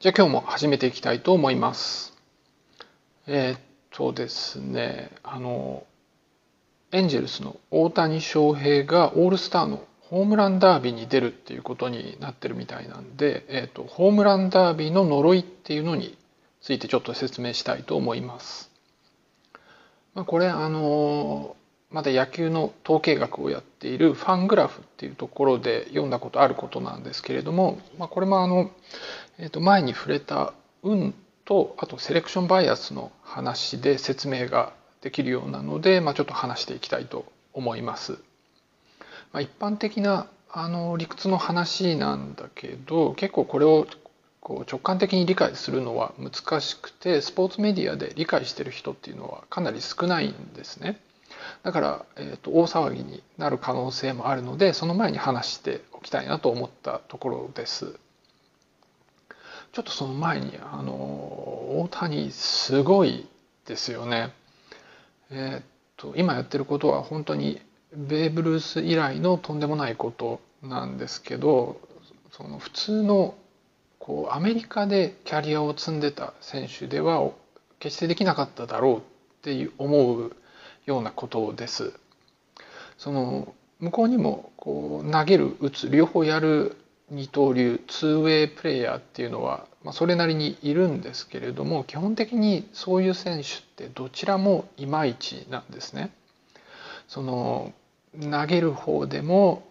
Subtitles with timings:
[0.00, 2.14] じゃあ今日も始めていきたいと思います。
[3.26, 3.60] えー、っ
[3.90, 5.84] とですね、あの、
[6.90, 16.16] エンジェルスの大谷翔平がオールスターのホームランダービーに出るっていうことになってるみたいなんで、えー、っと、ホームランダービーの呪いっていうのに
[16.62, 18.70] ついてちょっと説明したいと思います。
[20.14, 21.56] まあ、これ、あの、
[21.90, 28.70] まだ野球の統計学をやっているファングラフっていうところで読んだことあることなんですけれども、まあ、これもあの、
[29.38, 31.14] えー、と前に触れた運
[31.44, 38.12] とあとセレクションバイアスの話で説明ができるようなので、まあ、ちょっと話していきたいと思います。
[39.32, 43.86] まあ、一般的なあの理屈の話なんだけど結構これを
[44.40, 51.00] こう直感的に理解するのは難しくてスポーツメディアで理解してる人っていうのはかなり少ないんですね。
[51.62, 57.98] だから、えーと大騒ぎになる可能性もあるのでその前に話しておきたいなと思ったところです。
[59.72, 63.28] ちょっとその前にあの大谷すごい
[63.66, 64.32] ですよね。
[65.30, 67.60] えー、と今やってることは本当に
[67.94, 71.80] ベーブ・ルース以来のとんでもないことなんですけど
[72.32, 73.34] その普通の
[73.98, 77.30] こうアメリカでキャリアを積んでた選手では
[77.78, 79.00] 決してできなかっただろうっ
[79.42, 80.36] ていう思う
[80.86, 81.92] ようなことです。
[82.98, 86.76] その向こうにもこう投げる打つ両方やる
[87.10, 96.10] 二刀流ツーウェイプレーヤーっていうのは、まあ、それなりにいるんですけれども基本的にそういう選手ってどちらもいまいちなんですね。
[97.08, 97.72] その
[98.20, 99.66] 投げる方でも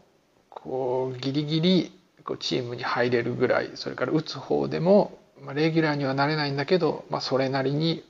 [0.50, 8.04] こうギリギリこうチームに入れるぐらいそれから打つ方でも、まあ、レギュラーにはなれないんだけど、まあ、それなりに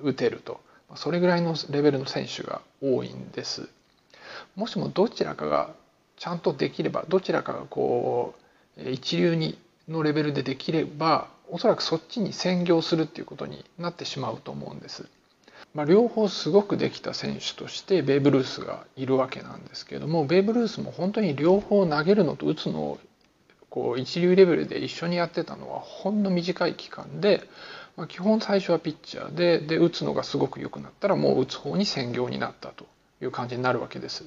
[0.00, 0.60] 打てると
[0.94, 3.68] それぐらいのレベルの選手が多いんです。
[4.54, 5.70] もしもどちらかが
[6.16, 8.34] ちゃんとできればどちらかがこ
[8.78, 15.06] う一流にのレベルでできればおそらくそっちに専業するっていうことになってしまうと思うんです。
[15.74, 22.98] まあ、両方すごくできた選手としてベーブ・ルースがいるわけなんですけれどもベーブ・ルースも本当に両方投げるのと打つのを
[23.68, 27.46] こう一流レベルで一緒にやってたのはほんの短い期間で、
[27.96, 32.86] まあ、基本最初はピッチャーでで打つのがすごく良くなったらもう打つ方に専業になったと
[33.22, 34.24] いう感じになるわけです。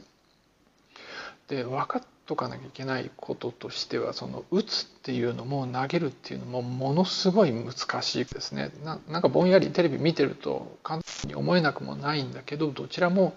[1.47, 13.33] で分かっとかなきゃいけないこととしてはその打つっていうのも投げるっていうのもものすごい難しいですねななんかぼんやりテレビ見てると簡単に思えなくもないんだけどどちらも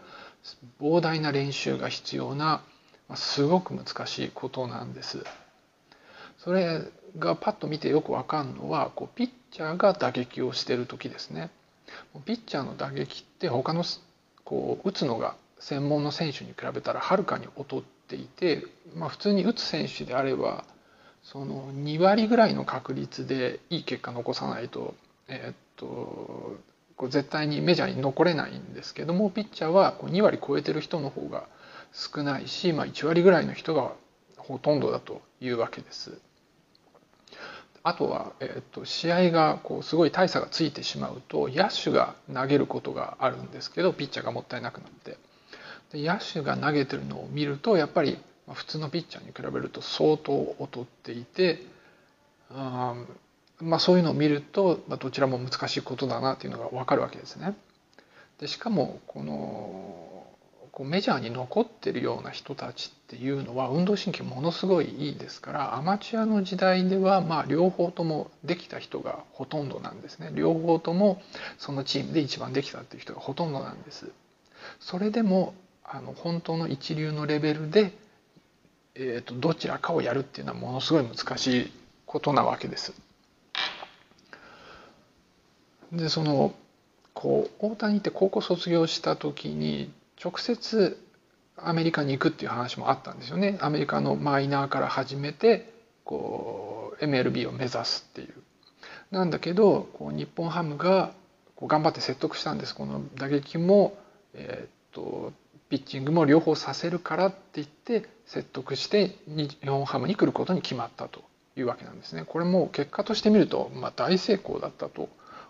[0.79, 2.61] 膨大な練習が必要な
[3.09, 5.25] ますごく難しいことなんです。
[6.39, 6.83] それ
[7.19, 11.51] がパッと見てよくわかるのはこうピッチャーが打撃をしてる時ですね。
[12.25, 13.85] ピッチャーの打撃って他の
[14.45, 18.65] こう打つのが専門の選手に比べたらはるかに劣っていて、
[18.97, 20.65] まあ、普通に打つ選手であれば
[21.23, 24.95] その2割ぐらいの確率でいい結果残さないと,、
[25.29, 26.57] えー、っと
[26.97, 31.45] こう絶対にメジャーに残れないんですけどもピッチャーはこう2割超えてる人の方が
[31.93, 33.93] 少ないし、まあ、1割ぐらいの人が
[34.37, 36.19] ほとんどだというわけです。
[37.85, 45.17] あとは、えー、と試合がこうすごい大差がついてしまうと野手が投げることがあるんですけどピッチャーがもったいなくなって
[45.93, 48.19] で野手が投げてるのを見るとやっぱり
[48.53, 51.63] 普通のピッチャーに比べると相当劣っていて
[52.51, 52.95] あ
[53.61, 57.55] まあそういうのを見ると、まあ、どちらも難しいことだなっていうのが分かるわけですね。
[58.41, 60.22] でしかもこの
[60.73, 71.21] こうメジャーに残ってるような人たちっていうのは運動神経ものすごいいいですからアマチュアの時代ではまあ両方ともできた人がほとんどなんですね両方とも
[71.59, 74.11] そのチームで一番できたっていう人がほとんどなんです
[74.81, 77.93] それでもあの本当の一流のレベルで、
[78.95, 81.73] えーと、どちらかをやるっていうのはものすごい難しい
[82.07, 82.95] ことなわけです。
[85.93, 86.55] でその
[87.13, 90.99] こう大谷って高校卒業した時に直接
[91.57, 93.59] アメリカに行くっていう話もあったんですよね。
[93.61, 95.73] アメリカのマイナーから始めて
[96.05, 98.35] こう MLB を目指すっていう。
[99.11, 101.13] なんだけどこう日本ハムが
[101.57, 102.75] こう頑張って説得したんです。
[102.75, 103.97] この打撃も、
[104.35, 105.33] えー、っと
[105.69, 111.23] ピッチングも両方させるからって言って説得して日本ハムに来ることに決まったと
[111.57, 112.25] いうわけなんですね。
[112.27, 115.09] これも結果としてみると、まあ、大成功だったと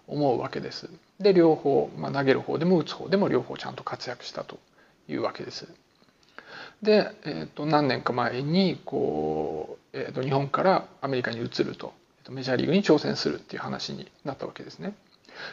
[0.09, 0.91] 思うわけです。
[1.21, 4.59] で両方、まあ、投げる方でも打つ方でも両方ちゃんと活躍したと
[5.09, 5.69] いうわけです。
[6.83, 14.95] で、えー、と何年か前にこう、えー、と日本からアメリカに移るとえー、とメジャーリーグに挑戦するっていう話になったわけですね。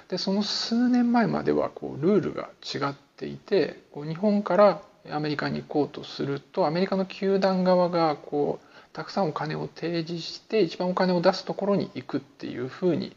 [0.10, 13.16] でその数年前まではこうルールが違っていてこう日本からアメリカに行こうとするとアメリカの球団側がこうたくさんお金を提示して一番お金を出すところに行くっていうふうに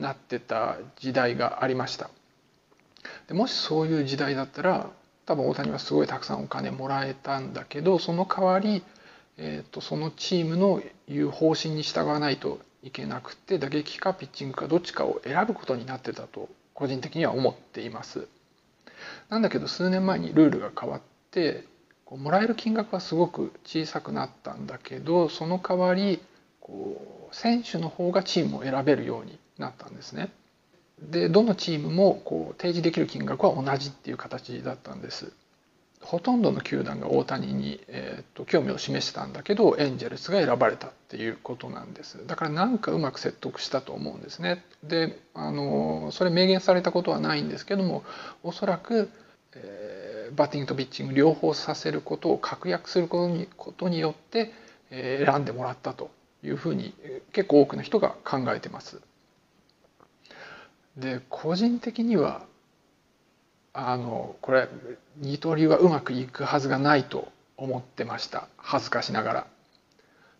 [0.00, 2.10] なってた時代がありました
[3.26, 4.90] でもしそういう時代だったら
[5.26, 8.82] 多分大谷はすごいたくさんお金もらえたんだけどその代わり、
[9.36, 18.28] えーと、そのチームの言う方針に従わないといけなくて打撃かピッチングかどっちかを選ぶことになってたと個人的には思っています。
[19.28, 21.00] なんだけど数年前にルールが変わっ
[21.30, 21.64] て
[22.04, 26.20] こうもらえる金額はすごく小さくなったんだけどその代わり
[26.60, 30.30] こう選手の方がチームを選べるようになったんですね。
[31.00, 35.32] でどのチームもこう提示できる金額は同じっていう形だったんです。
[36.00, 48.04] ほとんどの球団が大谷に、えーと、興味を示したんだけどエンジェルスが選ばれたっていうことなんですだからなんかうまく説得したと思うんですねであのそれ明言されたことはないんですけども
[48.42, 49.10] おそらく、
[49.54, 54.52] えー、バッティングとピッチング両方させることを確約することにことによって、
[54.90, 56.10] えー、選んでもらったと
[56.44, 56.94] いうふうに
[57.32, 59.00] 結構多くの人が考えてます
[60.98, 62.42] で個人的には
[63.72, 64.68] あのこれ
[65.16, 68.48] 二刀流はうまくいくはずがないと思ってました。
[68.56, 69.46] 恥ずかしながら。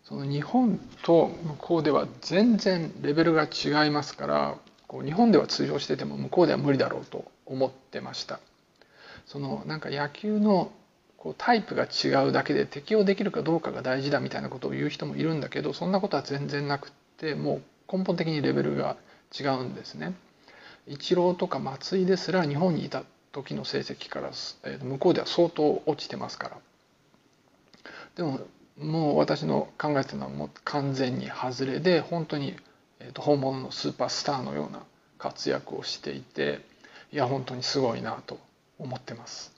[0.03, 4.57] その日本と向こうでは全然レベルが違いますから
[4.87, 8.39] こう日本では通用してても向こうでは無理だろうと思ってました。
[9.25, 10.71] そのなんか野球の
[11.15, 18.97] こうタイプが違うだけで適応できるかどうかが大事だみたいなことを言う人もいるんだけどそんなことは全然なくってもう根本的にレベルが
[19.37, 20.13] 違うんですね。
[20.89, 24.31] イチローとか松井ですら日本にいた時の成績から
[24.83, 26.57] 向こうでは相当落ちてますから
[28.15, 28.39] でも
[28.77, 32.55] もう私の考えてるのはもう完全に外れで本当に
[33.17, 34.81] 本物のスーパースターのような
[35.19, 36.61] 活躍をしていて
[37.11, 38.39] いや本当にすごいなと
[38.79, 39.53] 思ってます。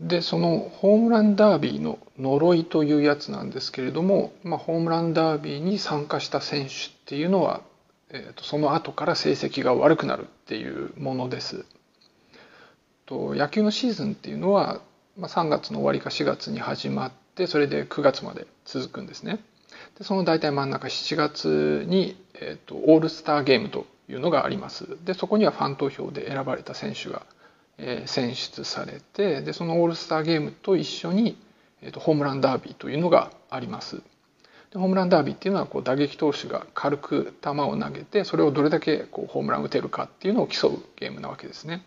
[0.00, 6.74] でそのホームランダービーの呪いというやつなんですけれども、まあ、ホームランダービーに参加した選手っ
[7.06, 7.62] ていうのは、
[8.10, 11.64] えー、とその後から成績が悪くなるっていうものです。
[13.06, 14.80] と野球のシーズンっていうのは、
[15.16, 19.40] まあ、3月の終わりか4月に始まってそれで9月まで続くんですね。
[19.98, 24.96] でその大体真ん中7月に、えー、とオールスターゲームというのがあります。
[25.04, 27.26] でそこにはファン投票で選ばれた選手が
[28.06, 31.36] 選出されてでそのオールスターゲームと一緒に、
[31.80, 34.02] えー、とホームランダービーというのがあります。
[34.72, 41.84] でホームランダービーっていうのはこう打撃投手が軽く球を投げてそれをどれだけこうホームラン打てるかっていうのを競うゲームなわけですね。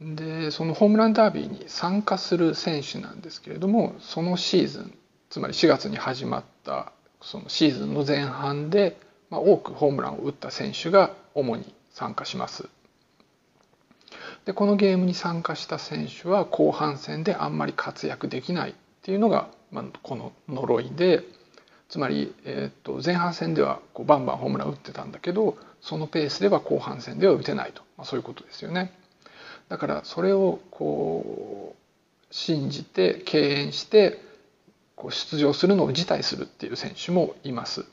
[0.00, 4.98] でそのホームランダービーに参加する選手なんですけれどもそのシーズン
[5.30, 8.98] つまり4月に始まったそのシーズンの前半で、
[9.30, 12.68] まあ、多くホームランを打った選手が主に参加します。
[14.44, 21.24] でこのゲームに参加した選手は後半戦であんまり活躍できないっていうのが、まあ、この呪いで
[21.88, 28.92] つまり、えー、と前半戦ではこうバンバンホームラン打ってたんだけどそのペースでは後半戦では打てないと、まあ、そういうことですよね。
[29.68, 34.20] だからそれをこう信じて敬遠して
[34.96, 37.84] こう出場するのを辞退するっていう選手もいます。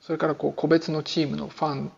[0.00, 1.92] それからこう個別のチームのファン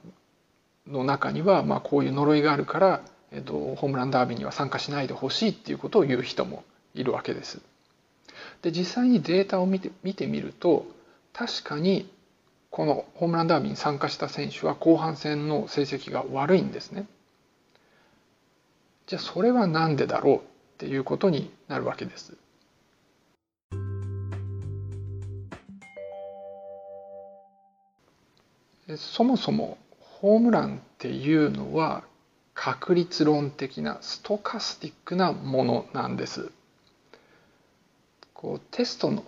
[0.87, 3.01] の中には、まあ、こういう呪いがあるから
[3.33, 6.65] えっと、ホームランダービーには参加しないでほしいっていうことを言う人も
[6.95, 7.61] いるわけです。
[8.63, 10.87] で実際にデータを見て見てみると
[11.33, 12.11] 確かに
[12.71, 17.07] このホームランダービーに参加した選手は後半戦の成績が悪いんですね。
[19.07, 20.41] じゃあそれは何でだろうっ
[20.79, 22.37] ていうことになるわけです。
[28.97, 32.05] そもそもホームランっていうのは
[32.57, 36.51] 確率論的なストカスティックなものなんです。
[38.33, 39.25] こうテストの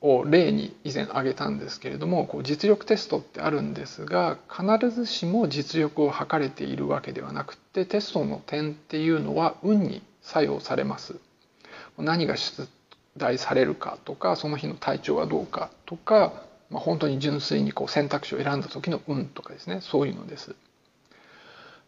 [0.00, 11.16] を例に以前挙げたんですけれどもこう実力テストってあるんですが必ずしも実力を測れているわけではなくてテストの点っていうのは運に作用されます。
[11.98, 12.68] 何が出
[13.16, 20.54] 題されるかとかその日の体調はどうかとか、まあ、本当に純粋にこう選択肢を選んだ時の運とかですねそういうのです。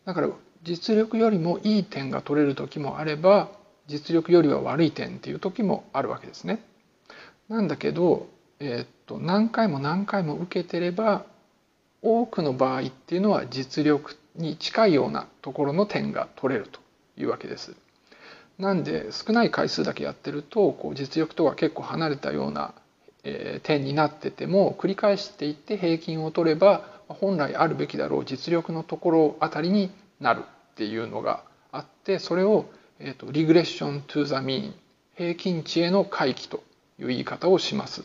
[0.06, 0.28] だから
[0.62, 3.50] 実力よりもいい点が取れる時もあれば
[3.86, 6.60] 実力よりは悪い点っていう時もあるわけですね。
[7.48, 11.24] なんだけど、えー、っと何回も何回も受けてれば
[12.02, 16.80] 多くの場合っていうのは実力に近いようなところの点が取れると
[17.16, 17.74] いうわけです。
[18.58, 22.74] なんで少ない回数だけやってるとこう実力とは結構離れたような、
[23.22, 31.42] え点になってても繰り返していって平均を取れば本来あるべきだろう実力のところあたりになるっていうのが
[31.72, 32.66] あってそれを
[32.98, 34.74] えーと、リグレッション・トゥ・ザ・ミーン
[35.16, 36.62] 平均値への回帰と
[36.98, 38.04] いう言い方をします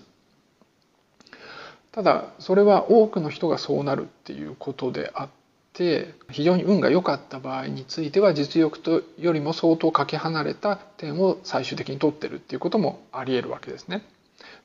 [1.91, 5.29] ただそれは多くの人がそうなるっていうことであっ
[5.73, 14.03] て非常に運が良かった場合については実力とよりも相当かけ離れた点を最終的に取ってるっていうこともありえるわけですね。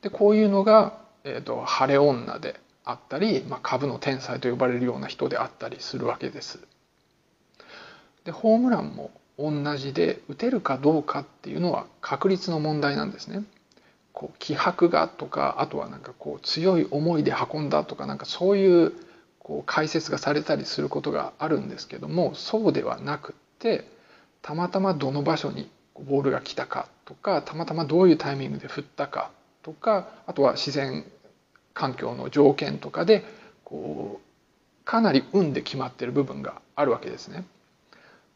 [0.03, 6.61] でこういうのが、えーと、晴れ女であったり、まあ、株の天才と呼ばれるような人であったりするわけです。
[8.27, 13.45] でホームランも同じで打てるかどうかっていうのは確率の問題なんですね。
[14.13, 18.93] こう気迫がとかあとはなんかこう強い思いで運んだとかなんかそういう
[19.39, 23.87] こう解説がされたりすることがあるんですけどもそうではなくって
[24.41, 29.31] たまたまどの場所にボールが来たかとかたまたまどういうタイミングで振ったか
[29.63, 31.05] とかあとは自然
[31.75, 33.23] 環境の条件とかで
[33.65, 37.45] こうかなり運で決まってる部分があるわけですね。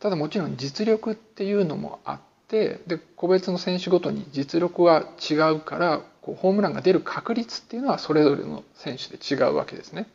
[0.00, 10.08] ただもちろん実力っていうのもあってで個別の選手ごとに実力は違うからこうホームランが出る確率っていうのはそれぞれの選手で違うわけですね。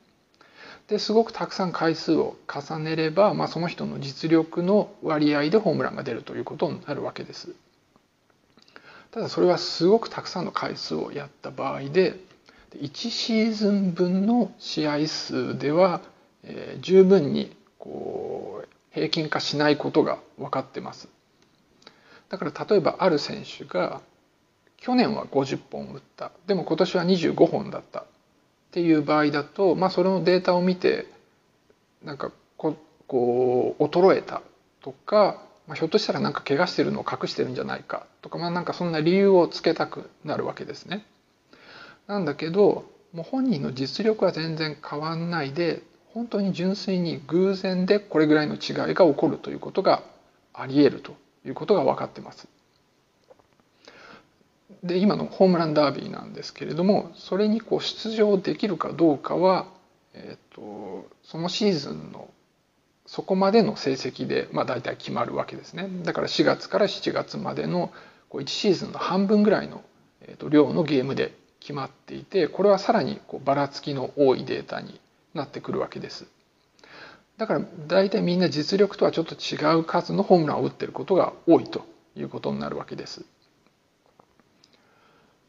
[0.87, 7.55] ですごくたくさん回数を重ねれば、まあ、その人の実力の割合でホームランが出るということになるわけです。
[9.09, 12.19] ただそれはすごくたくさんの回数をやった場合で
[12.75, 16.01] 1シーズン分の試合数では、
[16.43, 21.09] えー、十分にこう平均化しないことが分かってます。
[22.29, 24.01] だから例えばある選手が
[24.77, 28.05] 去年は50本打ったでも今年は25本だったっ
[28.71, 31.05] ていう場合だと、まあ、それのデータを見て
[32.03, 32.75] なんかこ
[33.07, 34.41] こう衰えた
[34.81, 41.05] とか、まあ、ひょっとしたらなんか怪我してるのを隠してるんじゃないかとか、まあ、なんかそんな理由をつけたくなるわけですね。
[42.07, 45.81] なんだけどもう本人の実力は全然変わんないで
[46.15, 50.01] 本当に純粋に偶然でこれぐらいの違いが起こるということが
[50.53, 51.13] ありえると
[51.45, 52.47] いうことが分かってます。
[54.81, 59.67] で今のホームランダービーなんですけれどもそれにこう出場できるかどうかは、
[60.13, 62.29] えーと、そのシーズンの
[63.05, 67.91] そこまでの成績で、まあ、大体決まるわけですねだから4月から7月までの
[68.29, 69.83] こう1シーズンの半分ぐらいの、
[70.21, 74.99] えーと、量のゲームで決まっていてこれはさらにこうばらつきの多いデータに
[75.35, 76.25] なってくるわけです。
[77.37, 83.25] だから大体みんな実力とはちょっと違う数のホームランを打ってることが多いということになるわけです。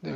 [0.03, 0.13] で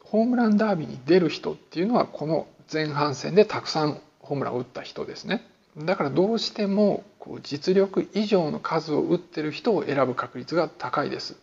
[0.00, 5.46] ホームランダービーに出る人っていうのはこの前半戦でたくさんホームランを打った人ですね。
[5.76, 11.36] だからどうしてもこう実力以上の数を打ってる人を選ぶ確率が高いです。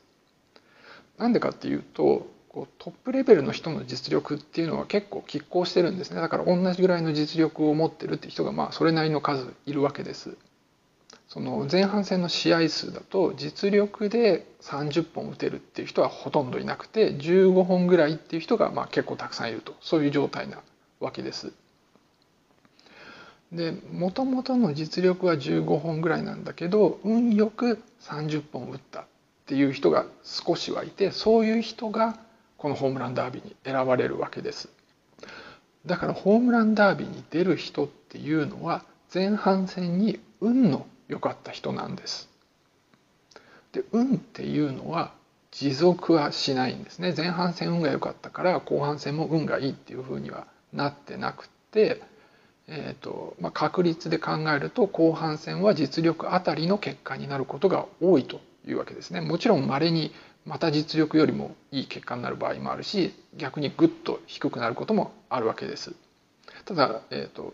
[1.18, 6.20] なんでかっていうとこうトップレベルの人の実力っていうのは結構拮抗してるんですね。
[6.20, 10.36] だから同じぐらいの実力を持ってるって人がまあそれなりの数いるわけです。
[11.28, 19.76] その前半戦の試合数だと実力で30本打てるっていう人はほとんどいなくて15本ぐらいっていう人がまあ結構たくさんいると。
[19.80, 20.60] そういう状態な
[21.00, 21.54] わけです。
[23.52, 29.06] でもともとの実力は15本ぐらいなんだけど運よく30本打ったっ
[29.48, 32.18] ていう人が少しはいてそういう人が
[32.60, 34.70] このホームランダービーに選ばれるわけです。
[35.86, 42.30] だからホームランダービーに出る人っていうのは前半戦に運の良かった人なんです。
[43.72, 45.14] で運っていうのは
[45.52, 52.02] 持続はしないんですね前半戦運が良かったから後半戦も運がいいっていうふうにはなってなくて、
[52.68, 59.22] えーとまあ、確率で考えると後半戦は実力あたりの結果になることが多いというわけですね。
[59.22, 60.12] もちろん稀に
[60.50, 65.94] また実力よりもいい結果になる場合もあるし逆にぐっと低くなることもあるわけです。
[66.66, 67.54] ただ、えーと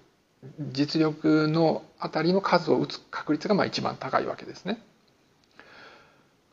[0.59, 4.79] 実力のあたりの数を打つ確率がまあ一番高いわけですね。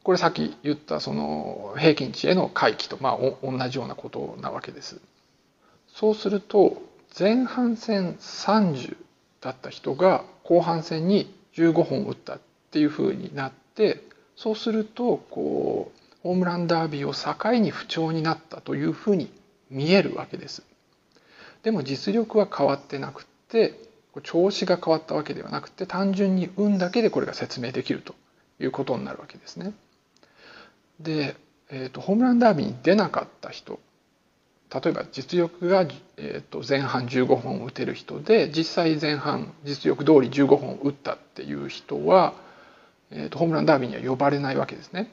[0.02, 5.00] これさっき言ったその平均値への回帰とまあ同じようなことなわけです。
[5.88, 6.82] そうすると
[7.18, 8.96] 前半戦30
[9.40, 14.02] だった人が後半戦に15本打ったっていうふうになって
[14.36, 19.32] そうするとこうホームランダービーを境に不調になったというふうに
[19.70, 20.62] 見えるわけです。
[21.62, 23.78] でも実力は変わってなくって
[24.22, 28.14] 調子が変わったわけではなくて単純に運だけでこれが説明できると
[28.60, 29.72] いうことになるわけですね。
[31.00, 31.36] で、
[31.70, 33.80] えーと、ホームランダービーに出なかった人
[34.72, 35.86] 例えば実力が、
[36.16, 42.32] えーと、前半15本打てる人で実際前半実力通り15本打ったっていう人は、
[43.10, 45.12] えーと、ホームランダービーには呼ばれないわけですね。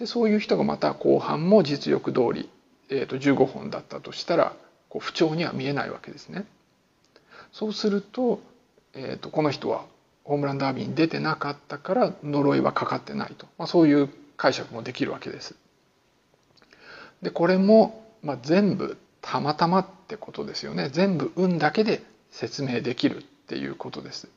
[0.00, 2.48] でそういう人がまた後半も実力通り、
[2.88, 4.56] えー、と15本だったとしたら
[4.88, 6.46] こう不調には見えないわけですね。
[7.52, 8.40] そうすると,、
[8.94, 9.84] えー、とこの人は
[10.24, 15.54] ホームランダービーに出てなかったから呪いはかかってないと、まあ、そういう解釈もできるわけです。
[17.20, 24.28] でこれも、まあ、全部たまたまってことですよね全部運だけで説明できるっていうことです。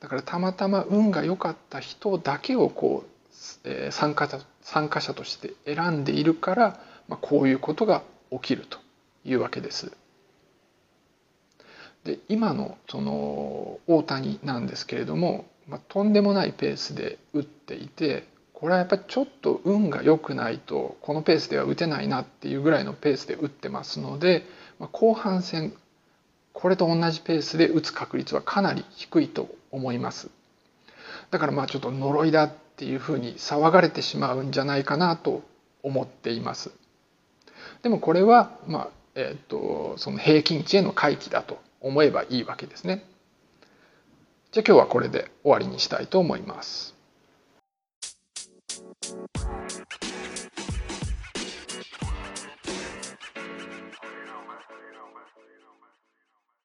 [0.00, 3.11] だからたまたま運が良かった人だけをこう、
[3.64, 8.78] え、参加者参加者として選んでいるから、まあ、こういうことが起きると
[9.24, 9.92] いうわけです。
[12.04, 24.44] で今のその大谷なんですけれども、まあ、とんでもないペースで打っていてこれはやっぱりちょっと運が良くないとこのペースでは打てないなっていうぐらいのペースで打ってますので、
[24.78, 25.72] まあ、後半戦
[26.52, 30.28] これと同じペースで打つ確率はかなり低いと思います
[31.30, 35.42] だからまあちょっと呪いだていうふうに騒がれてしまうんじゃないかなと
[35.82, 36.70] 思っています
[37.82, 43.04] でもこれはまあえっ、ー、とその平均値への回帰だと思えばいいわけですね。
[44.52, 46.91] じゃあ今日はこれで終わりにしたいと思います。